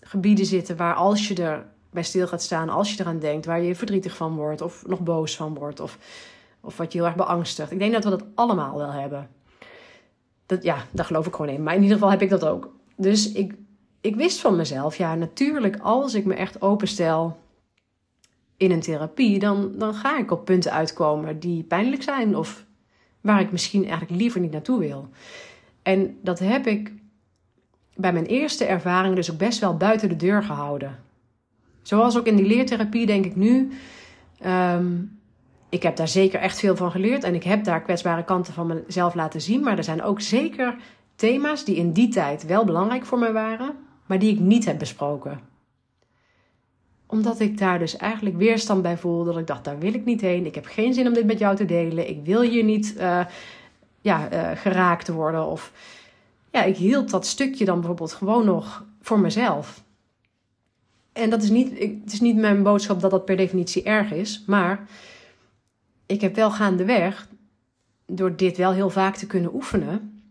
[0.00, 3.62] gebieden zitten waar als je er bij stil gaat staan, als je eraan denkt, waar
[3.62, 5.98] je verdrietig van wordt of nog boos van wordt of,
[6.60, 7.70] of wat je heel erg beangstigt.
[7.70, 9.28] Ik denk dat we dat allemaal wel hebben.
[10.46, 11.62] Dat, ja, daar geloof ik gewoon in.
[11.62, 12.74] Maar in ieder geval heb ik dat ook.
[12.96, 13.54] Dus ik,
[14.06, 17.38] ik wist van mezelf, ja, natuurlijk, als ik me echt openstel
[18.56, 22.64] in een therapie, dan, dan ga ik op punten uitkomen die pijnlijk zijn of
[23.20, 25.08] waar ik misschien eigenlijk liever niet naartoe wil.
[25.82, 26.92] En dat heb ik
[27.94, 30.98] bij mijn eerste ervaring dus ook best wel buiten de deur gehouden.
[31.82, 33.72] Zoals ook in die leertherapie denk ik nu.
[34.46, 35.18] Um,
[35.68, 38.82] ik heb daar zeker echt veel van geleerd en ik heb daar kwetsbare kanten van
[38.86, 39.62] mezelf laten zien.
[39.62, 40.76] Maar er zijn ook zeker
[41.16, 43.74] thema's die in die tijd wel belangrijk voor mij waren,
[44.06, 45.40] maar die ik niet heb besproken.
[47.06, 49.30] Omdat ik daar dus eigenlijk weerstand bij voelde.
[49.30, 50.46] Dat ik dacht, daar wil ik niet heen.
[50.46, 52.08] Ik heb geen zin om dit met jou te delen.
[52.08, 53.24] Ik wil hier niet uh,
[54.00, 55.46] ja, uh, geraakt worden.
[55.46, 55.72] Of
[56.52, 59.84] ja, ik hield dat stukje dan bijvoorbeeld gewoon nog voor mezelf.
[61.12, 64.44] En dat is niet, het is niet mijn boodschap dat dat per definitie erg is.
[64.46, 64.86] Maar
[66.06, 67.28] ik heb wel gaandeweg,
[68.06, 70.22] door dit wel heel vaak te kunnen oefenen,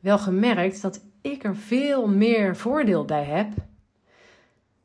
[0.00, 1.00] wel gemerkt dat
[1.32, 3.48] ik er veel meer voordeel bij heb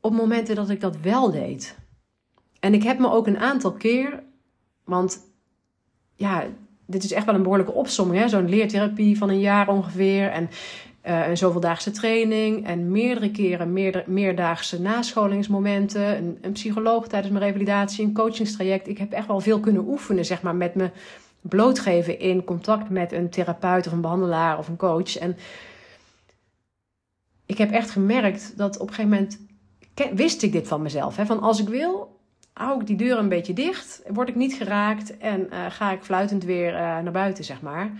[0.00, 1.78] op momenten dat ik dat wel deed.
[2.60, 4.22] En ik heb me ook een aantal keer,
[4.84, 5.20] want
[6.14, 6.44] ja,
[6.86, 10.28] dit is echt wel een behoorlijke opsomming, zo'n leertherapie van een jaar ongeveer.
[10.28, 10.50] En
[11.06, 16.16] uh, een zoveeldaagse training en meerdere keren meerder, meerdaagse nascholingsmomenten.
[16.16, 18.88] Een, een, psycholoog tijdens mijn revalidatie, een coachingstraject.
[18.88, 20.90] Ik heb echt wel veel kunnen oefenen, zeg maar, met me
[21.40, 25.16] blootgeven in contact met een therapeut of een behandelaar of een coach.
[25.18, 25.36] En
[27.52, 29.38] ik heb echt gemerkt dat op een gegeven moment
[30.14, 31.16] wist ik dit van mezelf.
[31.16, 31.26] Hè?
[31.26, 32.20] Van als ik wil,
[32.52, 36.02] hou ik die deur een beetje dicht, word ik niet geraakt en uh, ga ik
[36.02, 37.92] fluitend weer uh, naar buiten, zeg maar.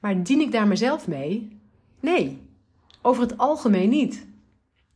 [0.00, 1.58] Maar dien ik daar mezelf mee?
[2.00, 2.42] Nee,
[3.02, 4.26] over het algemeen niet.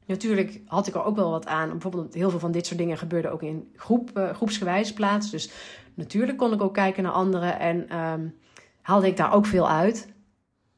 [0.07, 1.71] Natuurlijk had ik er ook wel wat aan.
[1.71, 5.31] Bijvoorbeeld heel veel van dit soort dingen gebeurden ook in groep, uh, groepsgewijs plaats.
[5.31, 5.51] Dus
[5.95, 8.35] natuurlijk kon ik ook kijken naar anderen en um,
[8.81, 10.12] haalde ik daar ook veel uit.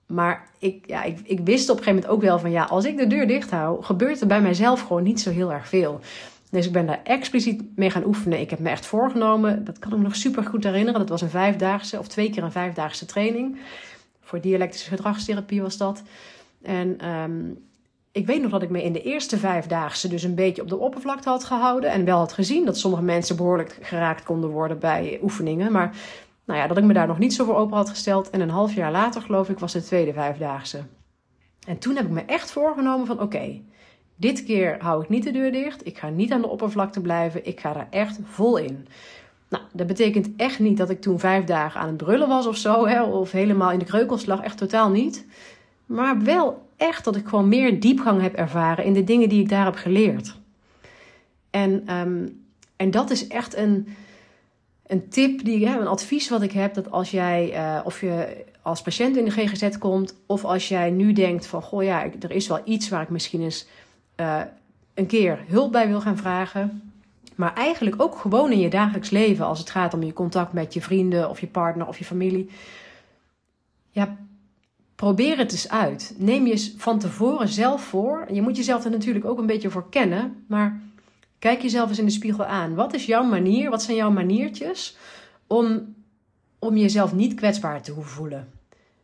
[0.07, 2.85] Maar ik, ja, ik, ik wist op een gegeven moment ook wel van ja, als
[2.85, 6.01] ik de deur dicht hou, gebeurt er bij mijzelf gewoon niet zo heel erg veel.
[6.51, 8.41] Dus ik ben daar expliciet mee gaan oefenen.
[8.41, 11.01] Ik heb me echt voorgenomen, dat kan ik me nog super goed herinneren.
[11.01, 13.59] Dat was een vijfdaagse of twee keer een vijfdaagse training.
[14.21, 16.03] Voor dialectische gedragstherapie was dat.
[16.63, 17.59] En um,
[18.13, 20.79] ik weet nog dat ik me in de eerste vijfdaagse dus een beetje op de
[20.79, 21.91] oppervlakte had gehouden.
[21.91, 25.73] En wel had gezien dat sommige mensen behoorlijk geraakt konden worden bij oefeningen.
[25.73, 25.97] Maar
[26.45, 28.31] nou ja, dat ik me daar nog niet zo voor open had gesteld.
[28.31, 30.83] En een half jaar later, geloof ik, was de tweede vijfdaagse.
[31.67, 33.61] En toen heb ik me echt voorgenomen van oké,
[34.17, 35.87] dit keer hou ik niet de deur dicht.
[35.87, 37.47] Ik ga niet aan de oppervlakte blijven.
[37.47, 38.87] Ik ga daar echt vol in.
[39.49, 42.57] Nou, dat betekent echt niet dat ik toen vijf dagen aan het brullen was of
[42.57, 44.41] zo, hè, of helemaal in de kreukels lag.
[44.41, 45.27] Echt totaal niet.
[45.87, 49.49] Maar wel echt dat ik gewoon meer diepgang heb ervaren in de dingen die ik
[49.49, 50.39] daar heb geleerd.
[51.51, 52.45] En, um,
[52.77, 53.89] en dat is echt een,
[54.87, 56.75] een tip, die, een advies wat ik heb.
[56.75, 60.91] Dat als jij, uh, of je als patiënt in de GGZ komt, of als jij
[60.91, 63.67] nu denkt van, goh ja, er is wel iets waar ik misschien eens
[64.17, 64.41] uh,
[64.95, 66.93] een keer hulp bij wil gaan vragen.
[67.35, 70.75] Maar eigenlijk ook gewoon in je dagelijks leven, als het gaat om je contact met
[70.75, 72.51] je vrienden of je partner of je familie.
[73.91, 74.17] Ja,
[74.95, 76.15] probeer het eens uit.
[76.19, 78.27] Neem je van tevoren zelf voor.
[78.33, 80.45] Je moet jezelf er natuurlijk ook een beetje voor kennen.
[80.47, 80.81] Maar
[81.45, 82.75] kijk jezelf eens in de spiegel aan.
[82.75, 83.71] Wat is jouw manier?
[83.71, 84.97] Wat zijn jouw maniertjes
[85.47, 85.95] om,
[86.59, 88.49] om jezelf niet kwetsbaar te hoeven voelen?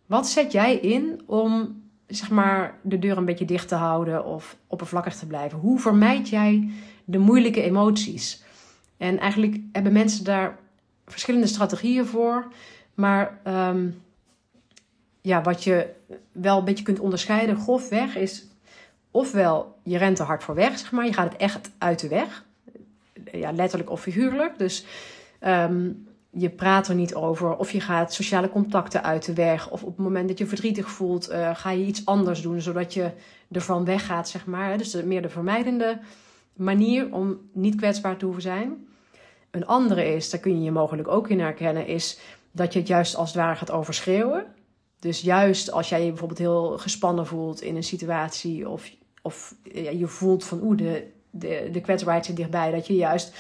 [0.07, 4.57] Wat zet jij in om zeg maar, de deur een beetje dicht te houden of
[4.67, 5.59] oppervlakkig te blijven?
[5.59, 6.71] Hoe vermijd jij
[7.11, 8.43] de moeilijke emoties.
[8.97, 10.59] En eigenlijk hebben mensen daar
[11.07, 12.53] verschillende strategieën voor.
[12.95, 14.03] Maar um,
[15.21, 15.89] ja, wat je
[16.33, 18.47] wel een beetje kunt onderscheiden, grofweg, is
[19.11, 21.07] ofwel je rent er hard voor weg, zeg maar.
[21.07, 22.45] Je gaat het echt uit de weg.
[23.33, 24.59] Ja, letterlijk of figuurlijk.
[24.59, 24.85] Dus
[25.41, 27.57] um, je praat er niet over.
[27.57, 29.71] Of je gaat sociale contacten uit de weg.
[29.71, 32.95] Of op het moment dat je verdrietig voelt, uh, ga je iets anders doen, zodat
[32.95, 33.11] je
[33.51, 34.79] ervan weggaat, zeg maar.
[34.79, 35.99] Dus meer de vermijdende
[36.53, 38.87] manier om niet kwetsbaar te hoeven zijn.
[39.51, 42.19] Een andere is, daar kun je je mogelijk ook in herkennen, is
[42.53, 44.47] dat je het juist als het ware gaat overschreeuwen.
[44.99, 48.91] Dus juist als jij je bijvoorbeeld heel gespannen voelt in een situatie of,
[49.23, 53.35] of ja, je voelt van oeh, de, de, de kwetsbaarheid zit dichtbij, dat je juist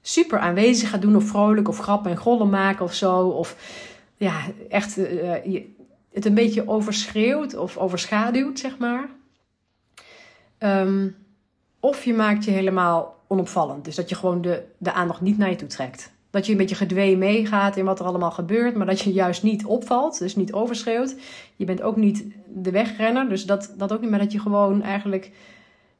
[0.00, 3.28] super aanwezig gaat doen of vrolijk of grappen en grollen maken of zo.
[3.28, 3.56] Of
[4.16, 5.74] ja, echt uh, je,
[6.12, 9.08] het een beetje overschreeuwt of overschaduwt, zeg maar.
[10.58, 11.16] Um,
[11.80, 13.84] of je maakt je helemaal onopvallend.
[13.84, 16.11] Dus dat je gewoon de, de aandacht niet naar je toe trekt.
[16.32, 19.42] Dat je een beetje gedwee meegaat in wat er allemaal gebeurt, maar dat je juist
[19.42, 21.16] niet opvalt, dus niet overschreeuwt.
[21.56, 24.82] Je bent ook niet de wegrenner, dus dat, dat ook niet, maar dat je gewoon
[24.82, 25.30] eigenlijk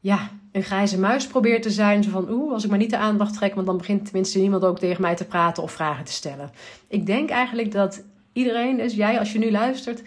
[0.01, 2.03] ja, een grijze muis probeert te zijn.
[2.03, 4.65] Zo van, oeh, als ik maar niet de aandacht trek, want dan begint tenminste niemand
[4.65, 6.51] ook tegen mij te praten of vragen te stellen.
[6.89, 10.03] Ik denk eigenlijk dat iedereen, dus jij als je nu luistert,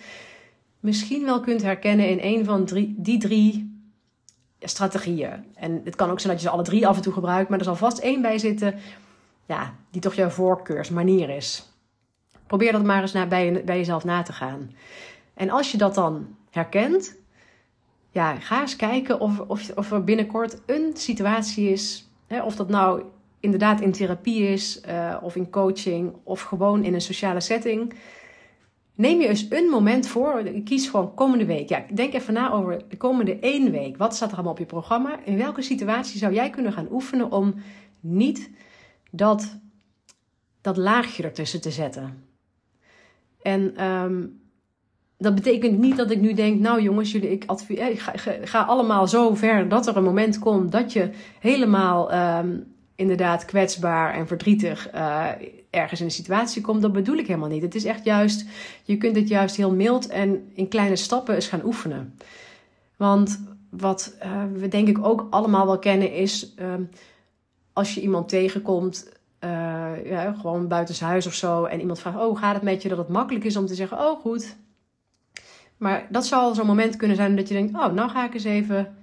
[0.79, 3.73] misschien wel kunt herkennen in een van drie, die drie
[4.59, 5.45] strategieën.
[5.55, 7.59] En het kan ook zijn dat je ze alle drie af en toe gebruikt, maar
[7.59, 8.75] er zal vast één bij zitten
[9.45, 11.69] ja, die toch jouw voorkeursmanier is.
[12.47, 14.71] Probeer dat maar eens naar, bij, bij jezelf na te gaan.
[15.33, 17.15] En als je dat dan herkent,
[18.11, 22.69] ja, ga eens kijken of, of, of er binnenkort een situatie is, hè, of dat
[22.69, 23.03] nou
[23.39, 27.93] inderdaad in therapie is, uh, of in coaching, of gewoon in een sociale setting
[28.95, 30.43] Neem je eens een moment voor.
[30.63, 31.69] Kies gewoon komende week.
[31.69, 33.97] Ja, denk even na over de komende één week.
[33.97, 35.19] Wat staat er allemaal op je programma?
[35.23, 37.53] In welke situatie zou jij kunnen gaan oefenen om
[37.99, 38.49] niet
[39.15, 39.57] dat,
[40.61, 42.23] dat laagje ertussen te zetten?
[43.41, 44.39] En um,
[45.17, 49.07] dat betekent niet dat ik nu denk, nou jongens, jullie, ik, adviseer, ik ga, allemaal
[49.07, 54.93] zo ver dat er een moment komt dat je helemaal um, inderdaad kwetsbaar en verdrietig
[54.93, 55.29] uh,
[55.69, 57.61] ergens in een situatie komt, dat bedoel ik helemaal niet.
[57.61, 58.45] Het is echt juist,
[58.83, 62.17] je kunt het juist heel mild en in kleine stappen eens gaan oefenen.
[62.97, 66.73] Want wat uh, we denk ik ook allemaal wel kennen is, uh,
[67.75, 69.11] als je iemand tegenkomt,
[69.43, 72.97] uh, ja, gewoon buitenshuis of zo, en iemand vraagt, oh gaat het met je, dat
[72.97, 74.55] het makkelijk is om te zeggen, oh goed.
[75.77, 78.43] Maar dat zou zo'n moment kunnen zijn dat je denkt, oh nou ga ik eens
[78.43, 78.95] even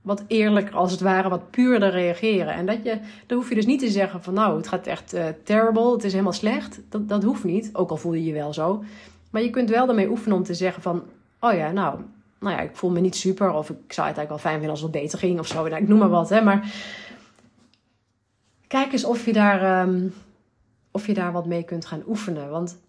[0.00, 2.54] wat eerlijker als het ware, wat puurder reageren.
[2.54, 5.14] En dat je, dan hoef je dus niet te zeggen van nou, het gaat echt
[5.14, 6.80] uh, terrible, het is helemaal slecht.
[6.88, 8.84] Dat, dat hoeft niet, ook al voel je je wel zo.
[9.30, 11.02] Maar je kunt wel ermee oefenen om te zeggen van,
[11.40, 11.98] oh ja, nou,
[12.38, 13.52] nou ja, ik voel me niet super.
[13.52, 15.68] Of ik zou het eigenlijk wel fijn vinden als het beter ging of zo.
[15.68, 16.40] Nou, ik noem maar wat, hè.
[16.42, 16.72] Maar
[18.72, 20.14] kijk eens of je daar, um,
[20.90, 22.50] of je daar wat mee kunt gaan oefenen.
[22.50, 22.80] Want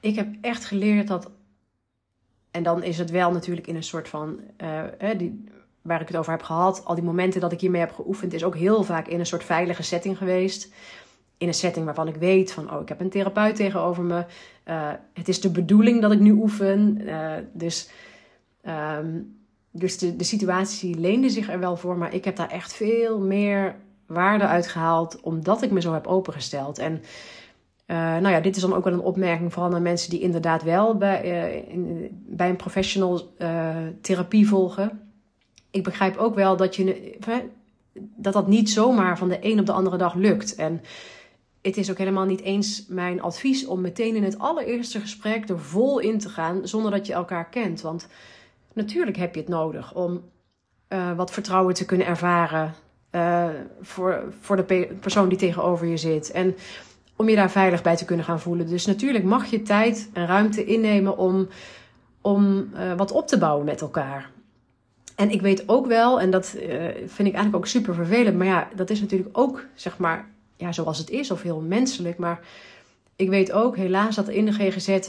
[0.00, 1.30] ik heb echt geleerd dat
[2.50, 4.82] en dan is het wel natuurlijk in een soort van, uh,
[5.16, 5.44] die,
[5.82, 8.44] waar ik het over heb gehad, al die momenten dat ik hiermee heb geoefend, is
[8.44, 10.72] ook heel vaak in een soort veilige setting geweest.
[11.38, 14.24] In een setting waarvan ik weet van, oh, ik heb een therapeut tegenover me.
[14.64, 17.00] Uh, het is de bedoeling dat ik nu oefen.
[17.00, 17.90] Uh, dus
[18.66, 19.36] um,
[19.70, 23.20] dus de, de situatie leende zich er wel voor, maar ik heb daar echt veel
[23.20, 26.78] meer waarde uit gehaald, omdat ik me zo heb opengesteld.
[26.78, 27.02] En
[27.86, 30.62] uh, nou ja, dit is dan ook wel een opmerking vooral naar mensen die inderdaad
[30.62, 35.12] wel bij, uh, in, bij een professional uh, therapie volgen.
[35.70, 37.16] Ik begrijp ook wel dat, je,
[37.94, 40.54] dat dat niet zomaar van de een op de andere dag lukt.
[40.54, 40.82] En
[41.62, 45.60] het is ook helemaal niet eens mijn advies om meteen in het allereerste gesprek er
[45.60, 47.80] vol in te gaan zonder dat je elkaar kent.
[47.80, 48.08] Want
[48.72, 50.22] natuurlijk heb je het nodig om
[51.16, 52.74] wat vertrouwen te kunnen ervaren
[53.80, 56.30] voor, voor de persoon die tegenover je zit.
[56.30, 56.54] En
[57.16, 58.66] om je daar veilig bij te kunnen gaan voelen.
[58.66, 61.48] Dus natuurlijk mag je tijd en ruimte innemen om,
[62.20, 64.30] om uh, wat op te bouwen met elkaar.
[65.16, 66.62] En ik weet ook wel, en dat uh,
[67.06, 70.72] vind ik eigenlijk ook super vervelend, maar ja, dat is natuurlijk ook, zeg maar, ja,
[70.72, 72.18] zoals het is of heel menselijk.
[72.18, 72.40] Maar
[73.16, 75.08] ik weet ook helaas dat in de GGZ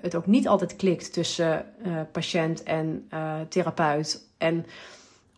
[0.00, 1.66] het ook niet altijd klikt tussen
[2.12, 3.08] patiënt en
[3.48, 4.28] therapeut.
[4.38, 4.66] En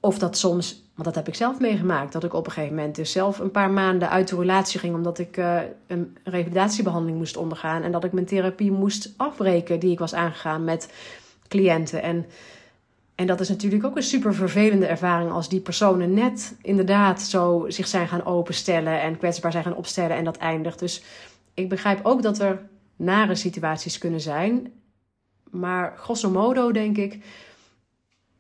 [0.07, 2.13] of dat soms want dat heb ik zelf meegemaakt.
[2.13, 4.95] Dat ik op een gegeven moment dus zelf een paar maanden uit de relatie ging.
[4.95, 7.83] Omdat ik uh, een revalidatiebehandeling moest ondergaan.
[7.83, 10.93] En dat ik mijn therapie moest afbreken die ik was aangegaan met
[11.49, 12.03] cliënten.
[12.03, 12.27] En,
[13.15, 17.65] en dat is natuurlijk ook een super vervelende ervaring als die personen net inderdaad zo
[17.69, 19.01] zich zijn gaan openstellen.
[19.01, 20.79] En kwetsbaar zijn gaan opstellen en dat eindigt.
[20.79, 21.03] Dus
[21.55, 24.73] ik begrijp ook dat er nare situaties kunnen zijn.
[25.51, 27.19] Maar grosso modo denk ik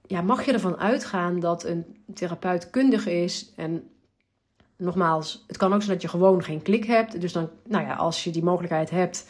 [0.06, 3.52] ja, mag je ervan uitgaan dat een therapeut kundig is.
[3.56, 3.90] En
[4.76, 7.20] nogmaals, het kan ook zijn dat je gewoon geen klik hebt.
[7.20, 9.26] Dus dan, nou ja, als je die mogelijkheid hebt,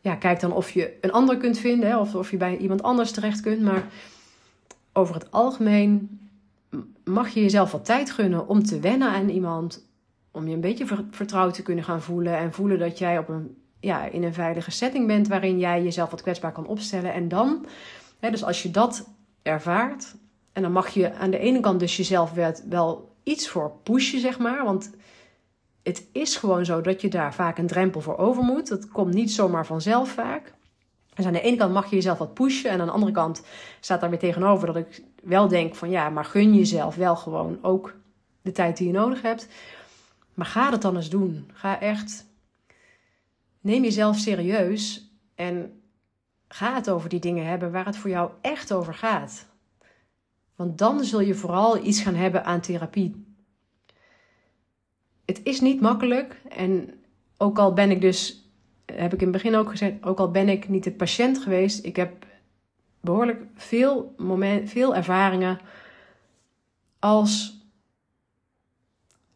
[0.00, 1.88] ja, kijk dan of je een ander kunt vinden.
[1.88, 3.62] Hè, of, of je bij iemand anders terecht kunt.
[3.62, 3.84] Maar
[4.92, 6.20] over het algemeen
[7.04, 9.84] mag je jezelf wat tijd gunnen om te wennen aan iemand.
[10.30, 12.36] Om je een beetje vertrouwd te kunnen gaan voelen.
[12.36, 16.10] En voelen dat jij op een, ja, in een veilige setting bent waarin jij jezelf
[16.10, 17.12] wat kwetsbaar kan opstellen.
[17.12, 17.66] En dan,
[18.18, 19.06] hè, dus als je dat
[19.46, 20.14] ervaart.
[20.52, 22.32] En dan mag je aan de ene kant dus jezelf
[22.68, 24.64] wel iets voor pushen, zeg maar.
[24.64, 24.90] Want
[25.82, 28.68] het is gewoon zo dat je daar vaak een drempel voor over moet.
[28.68, 30.54] Dat komt niet zomaar vanzelf vaak.
[31.14, 32.70] Dus aan de ene kant mag je jezelf wat pushen.
[32.70, 33.42] En aan de andere kant
[33.80, 37.58] staat daar weer tegenover dat ik wel denk van ja, maar gun jezelf wel gewoon
[37.62, 37.94] ook
[38.42, 39.48] de tijd die je nodig hebt.
[40.34, 41.50] Maar ga het dan eens doen.
[41.52, 42.26] Ga echt.
[43.60, 45.80] Neem jezelf serieus en
[46.48, 49.46] ga het over die dingen hebben waar het voor jou echt over gaat.
[50.56, 53.24] Want dan zul je vooral iets gaan hebben aan therapie.
[55.24, 56.94] Het is niet makkelijk en
[57.36, 58.50] ook al ben ik dus,
[58.84, 61.84] heb ik in het begin ook gezegd, ook al ben ik niet de patiënt geweest,
[61.84, 62.26] ik heb
[63.00, 65.58] behoorlijk veel, moment, veel ervaringen
[66.98, 67.60] als,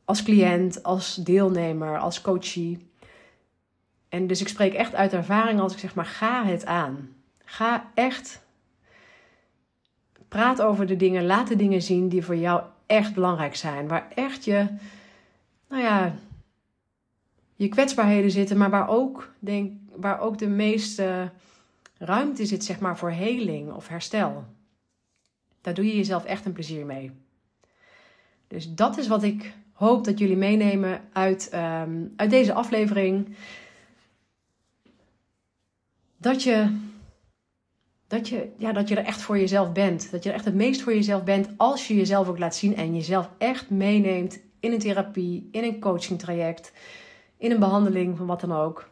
[0.05, 2.90] als cliënt, als deelnemer, als coachie.
[4.11, 7.09] En dus ik spreek echt uit ervaring als ik zeg maar ga het aan.
[7.45, 8.43] Ga echt
[10.29, 13.89] praat over de dingen, laat de dingen zien die voor jou echt belangrijk zijn.
[13.89, 14.67] Waar echt je,
[15.69, 16.15] nou ja,
[17.57, 21.31] je kwetsbaarheden zitten, maar waar ook, denk, waar ook de meeste
[21.99, 24.45] ruimte zit, zeg maar, voor heling of herstel.
[25.61, 27.11] Daar doe je jezelf echt een plezier mee.
[28.49, 33.37] Dus dat is wat ik hoop dat jullie meenemen uit, ehm, uit deze aflevering.
[36.21, 36.79] Dat je,
[38.07, 40.11] dat, je, ja, dat je er echt voor jezelf bent.
[40.11, 42.77] Dat je er echt het meest voor jezelf bent als je jezelf ook laat zien
[42.77, 46.73] en jezelf echt meeneemt in een therapie, in een coaching traject,
[47.39, 48.89] in een behandeling van wat dan ook.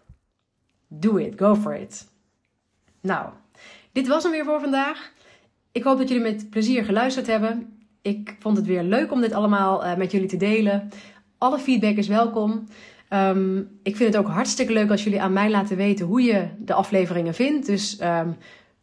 [0.87, 2.09] Do it, go for it.
[3.01, 3.31] Nou,
[3.93, 5.13] dit was hem weer voor vandaag.
[5.73, 7.79] Ik hoop dat jullie met plezier geluisterd hebben.
[8.03, 10.89] Ik vond het weer leuk om dit allemaal uh, met jullie te delen.
[11.39, 12.69] Alle feedback is welkom.
[13.13, 16.49] Um, ik vind het ook hartstikke leuk als jullie aan mij laten weten hoe je
[16.59, 17.67] de afleveringen vindt.
[17.67, 18.37] Dus um,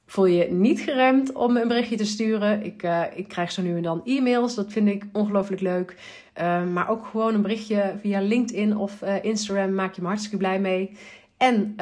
[0.05, 2.63] voel je niet geremd om een berichtje te sturen.
[2.65, 4.55] Ik, uh, ik krijg zo nu en dan e-mails.
[4.55, 5.95] Dat vind ik ongelooflijk leuk.
[6.41, 10.37] Um, maar ook gewoon een berichtje via LinkedIn of uh, Instagram maak je me hartstikke
[10.37, 10.97] blij mee.
[11.37, 11.75] En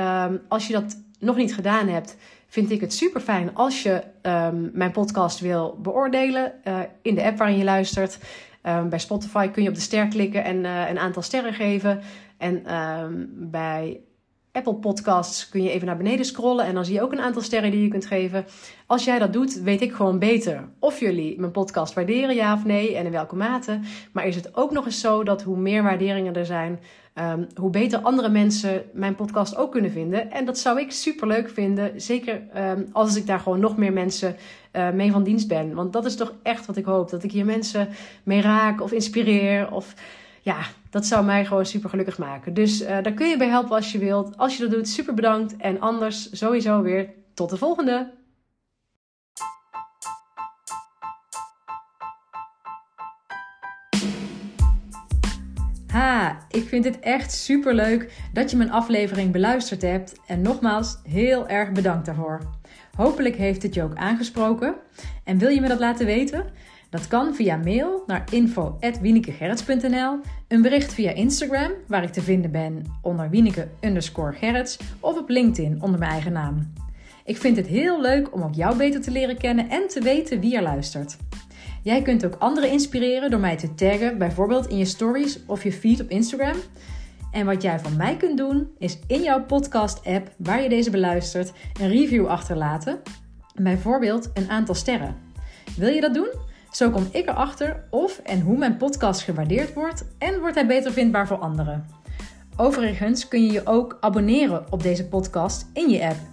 [0.48, 4.04] als je dat nog niet gedaan hebt, vind ik het super fijn als je
[4.74, 8.18] mijn podcast wil beoordelen uh, in de app waarin je luistert.
[8.90, 12.02] Bij Spotify kun je op de ster klikken en een aantal sterren geven.
[12.44, 14.00] En um, bij
[14.52, 17.42] Apple Podcasts kun je even naar beneden scrollen en dan zie je ook een aantal
[17.42, 18.46] sterren die je kunt geven.
[18.86, 22.66] Als jij dat doet, weet ik gewoon beter of jullie mijn podcast waarderen, ja of
[22.66, 23.80] nee, en in welke mate.
[24.12, 26.80] Maar is het ook nog eens zo dat hoe meer waarderingen er zijn,
[27.16, 30.32] um, hoe beter andere mensen mijn podcast ook kunnen vinden.
[30.32, 33.94] En dat zou ik super leuk vinden, zeker um, als ik daar gewoon nog meer
[33.94, 34.36] mensen
[34.74, 35.74] uh, mee van dienst ben.
[35.74, 37.88] Want dat is toch echt wat ik hoop, dat ik hier mensen
[38.24, 39.94] mee raak of inspireer of
[40.42, 40.58] ja,
[40.94, 42.54] dat zou mij gewoon super gelukkig maken.
[42.54, 44.38] Dus uh, daar kun je bij helpen als je wilt.
[44.38, 45.58] Als je dat doet, super bedankt.
[45.58, 48.12] En anders sowieso weer tot de volgende.
[55.88, 60.20] Ha, ik vind het echt super leuk dat je mijn aflevering beluisterd hebt.
[60.28, 62.42] En nogmaals, heel erg bedankt daarvoor.
[62.98, 64.76] Hopelijk heeft het je ook aangesproken.
[65.24, 66.46] En wil je me dat laten weten?
[66.90, 72.84] Dat kan via mail naar info.wienekegerrits.nl, een bericht via Instagram, waar ik te vinden ben
[73.02, 74.66] onder Wieneke underscore
[75.00, 76.74] of op LinkedIn onder mijn eigen naam.
[77.26, 80.40] Ik vind het heel leuk om ook jou beter te leren kennen en te weten
[80.40, 81.18] wie er luistert.
[81.84, 85.72] Jij kunt ook anderen inspireren door mij te taggen, bijvoorbeeld in je stories of je
[85.72, 86.56] feed op Instagram.
[87.34, 91.54] En wat jij van mij kunt doen, is in jouw podcast-app waar je deze beluistert
[91.82, 93.02] een review achterlaten,
[93.56, 95.16] bijvoorbeeld een aantal sterren.
[95.78, 96.30] Wil je dat doen?
[96.72, 100.92] Zo kom ik erachter of en hoe mijn podcast gewaardeerd wordt en wordt hij beter
[100.92, 101.86] vindbaar voor anderen.
[102.58, 106.33] Overigens kun je je ook abonneren op deze podcast in je app.